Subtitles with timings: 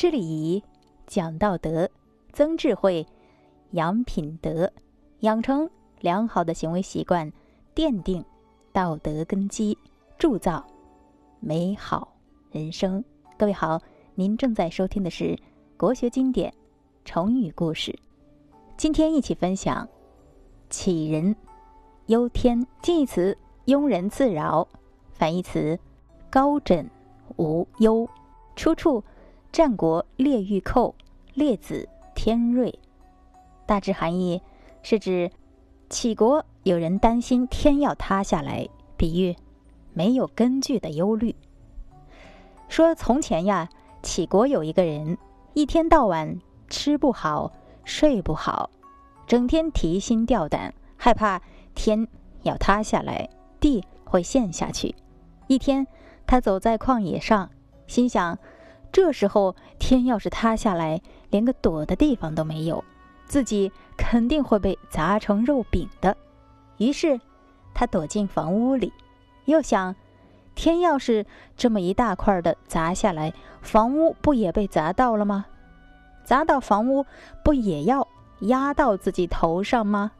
[0.00, 0.64] 知礼仪，
[1.06, 1.90] 讲道德，
[2.32, 3.06] 增智慧，
[3.72, 4.72] 养品德，
[5.18, 5.68] 养成
[6.00, 7.30] 良好的行为习惯，
[7.74, 8.24] 奠定
[8.72, 9.76] 道德根基，
[10.16, 10.64] 铸造
[11.38, 12.14] 美好
[12.50, 13.04] 人生。
[13.36, 13.78] 各位好，
[14.14, 15.38] 您正在收听的是
[15.76, 16.50] 国学经典
[17.04, 17.94] 成语故事。
[18.78, 19.86] 今天一起分享
[20.72, 21.36] “杞人
[22.06, 23.36] 忧天”，近义词
[23.66, 24.66] 庸人自扰，
[25.12, 25.78] 反义词
[26.30, 26.88] 高枕
[27.36, 28.08] 无忧。
[28.56, 29.04] 出处。
[29.52, 30.94] 战国列御寇
[31.34, 32.78] 列子天瑞，
[33.66, 34.40] 大致含义
[34.82, 35.28] 是指
[35.88, 39.34] 杞国有人担心天要塌下来，比喻
[39.92, 41.34] 没有根据的忧虑。
[42.68, 43.68] 说从前呀，
[44.04, 45.18] 杞国有一个人，
[45.54, 47.52] 一天到晚吃不好
[47.84, 48.70] 睡不好，
[49.26, 51.42] 整天提心吊胆，害怕
[51.74, 52.06] 天
[52.44, 53.28] 要塌下来，
[53.58, 54.94] 地会陷下去。
[55.48, 55.84] 一天，
[56.24, 57.50] 他走在旷野上，
[57.88, 58.38] 心想。
[58.92, 61.00] 这时候天要是塌下来，
[61.30, 62.84] 连个躲的地方都没有，
[63.24, 66.16] 自己肯定会被砸成肉饼的。
[66.78, 67.20] 于是，
[67.72, 68.92] 他躲进房屋里，
[69.44, 69.94] 又想：
[70.54, 71.24] 天要是
[71.56, 75.46] 这么一大块的砸下来，房屋不也被砸到了吗？
[76.24, 77.06] 砸到房屋，
[77.44, 78.06] 不也要
[78.40, 80.10] 压到自己头上吗？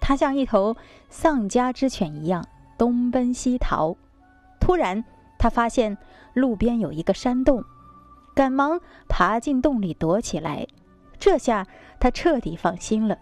[0.00, 0.76] 他像一头
[1.10, 2.46] 丧家之犬一样
[2.78, 3.94] 东奔西逃，
[4.58, 5.04] 突然。
[5.38, 5.96] 他发现
[6.34, 7.64] 路边有一个山洞，
[8.34, 10.66] 赶忙爬进洞里躲起来。
[11.18, 11.66] 这下
[11.98, 13.18] 他彻底放心了，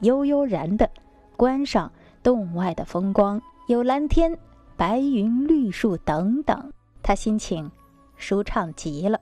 [0.00, 0.90] 悠悠然的
[1.36, 1.90] 观赏
[2.22, 4.36] 洞外的风光，有蓝天、
[4.76, 7.70] 白云、绿树等等，他心情
[8.16, 9.20] 舒畅极了。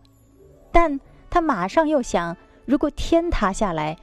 [0.72, 3.96] 但他马上又想：如果天塌下来，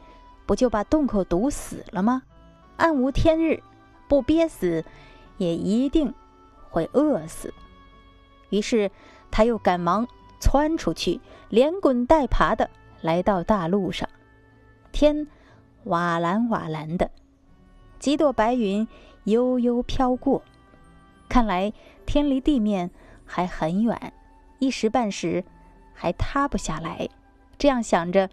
[0.45, 2.23] 不就把洞口堵死了吗？
[2.77, 3.61] 暗无天日，
[4.07, 4.83] 不憋死，
[5.37, 6.13] 也一定
[6.69, 7.53] 会饿死。
[8.49, 8.91] 于是，
[9.31, 10.07] 他又赶忙
[10.39, 12.69] 窜出去，连滚带爬的
[13.01, 14.07] 来到大路上。
[14.91, 15.27] 天
[15.85, 17.09] 瓦蓝瓦蓝的，
[17.99, 18.87] 几朵白云
[19.25, 20.41] 悠悠飘过。
[21.27, 21.73] 看来
[22.05, 22.89] 天离地面
[23.25, 24.13] 还很远，
[24.59, 25.43] 一时半时
[25.93, 27.09] 还塌不下来。
[27.57, 28.29] 这样想着，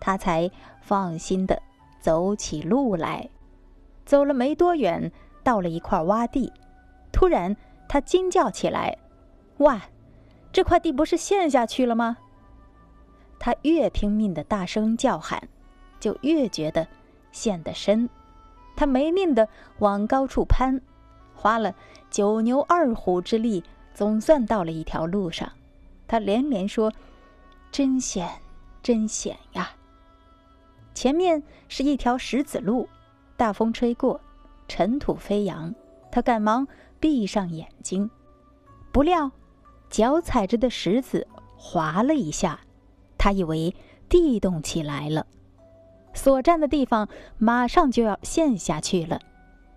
[0.00, 1.60] 他才放心的
[2.00, 3.28] 走起路来。
[4.06, 6.52] 走了没多远，到了一块洼地，
[7.12, 7.54] 突然
[7.88, 8.96] 他惊叫起来。
[9.58, 9.80] 哇，
[10.52, 12.18] 这块地不是陷下去了吗？
[13.38, 15.48] 他越拼命的大声叫喊，
[16.00, 16.86] 就越觉得
[17.32, 18.08] 陷得深。
[18.76, 19.48] 他没命的
[19.78, 20.80] 往高处攀，
[21.34, 21.74] 花了
[22.10, 23.64] 九牛二虎之力，
[23.94, 25.50] 总算到了一条路上。
[26.06, 26.92] 他连连说
[27.70, 28.28] ：“真险，
[28.82, 29.70] 真险呀！”
[30.94, 32.88] 前面是一条石子路，
[33.36, 34.20] 大风吹过，
[34.66, 35.74] 尘土飞扬。
[36.10, 36.66] 他赶忙
[36.98, 38.10] 闭上眼睛，
[38.90, 39.30] 不料。
[39.90, 41.26] 脚踩着的石子
[41.56, 42.60] 滑了一下，
[43.16, 43.74] 他以为
[44.08, 45.26] 地动起来了，
[46.14, 49.20] 所站的地方马上就要陷下去了，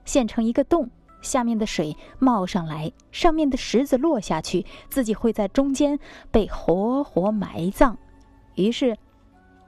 [0.05, 0.89] 陷成一个洞，
[1.21, 5.99] 下面的水冒上来，上面的石子落下去，自己会在中间
[6.31, 7.97] 被活活埋葬。
[8.55, 8.97] 于是，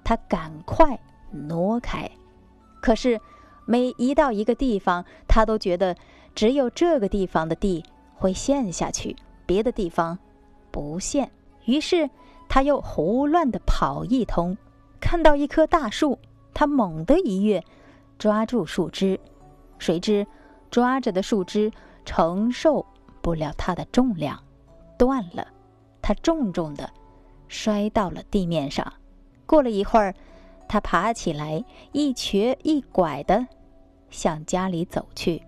[0.03, 0.99] 他赶快
[1.31, 2.09] 挪开。
[2.81, 3.19] 可是，
[3.65, 5.95] 每移到一个地方，他都觉得
[6.35, 7.83] 只有这个地方的地
[8.15, 9.15] 会陷下去，
[9.45, 10.19] 别的地方。
[10.73, 11.29] 不现，
[11.65, 12.09] 于是
[12.49, 14.57] 他又胡乱的跑一通，
[14.99, 16.17] 看到一棵大树，
[16.51, 17.63] 他猛地一跃，
[18.17, 19.19] 抓住树枝，
[19.77, 20.25] 谁知
[20.71, 21.71] 抓着的树枝
[22.05, 22.83] 承受
[23.21, 24.43] 不了他的重量，
[24.97, 25.47] 断了，
[26.01, 26.89] 他重重的
[27.47, 28.91] 摔到了地面上。
[29.45, 30.15] 过了一会儿，
[30.67, 33.45] 他爬起来，一瘸一拐的
[34.09, 35.43] 向家里走去。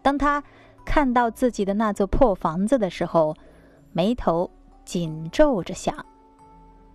[0.00, 0.42] 当他
[0.86, 3.36] 看到自己的那座破房子的时候，
[3.94, 4.50] 眉头
[4.84, 6.04] 紧皱着想：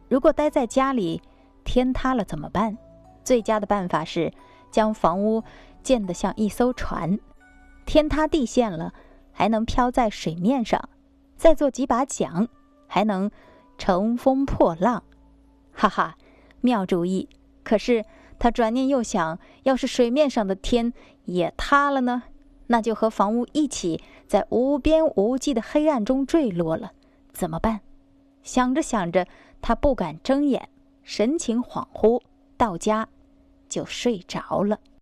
[0.09, 1.21] 如果待在家里，
[1.63, 2.77] 天塌了怎么办？
[3.23, 4.33] 最佳的办法是
[4.69, 5.41] 将房屋
[5.81, 7.17] 建得像一艘船，
[7.85, 8.93] 天塌地陷了
[9.31, 10.89] 还能漂在水面上；
[11.37, 12.49] 再做几把桨，
[12.85, 13.31] 还能
[13.77, 15.01] 乘风破浪。
[15.71, 16.17] 哈哈，
[16.59, 17.29] 妙主意！
[17.63, 18.03] 可是
[18.37, 20.91] 他转念又想，要是水面上的天
[21.23, 22.23] 也塌了呢？
[22.71, 26.91] 那就和房屋一起在无边无际的黑暗中坠落了，
[27.33, 27.81] 怎么办？
[28.43, 29.25] 想着想着，
[29.59, 30.69] 他不敢睁眼，
[31.01, 32.21] 神情恍惚，
[32.57, 33.09] 到家
[33.67, 34.79] 就睡着了。